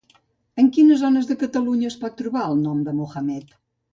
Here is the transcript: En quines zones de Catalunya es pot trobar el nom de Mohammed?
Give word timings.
En 0.61 0.69
quines 0.77 1.01
zones 1.01 1.27
de 1.31 1.37
Catalunya 1.43 1.91
es 1.93 1.99
pot 2.05 2.17
trobar 2.21 2.47
el 2.53 2.57
nom 2.65 2.83
de 2.87 2.95
Mohammed? 3.03 3.57